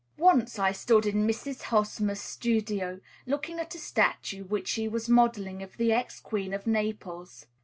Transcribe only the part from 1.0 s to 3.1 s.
in Miss Hosmer's studio,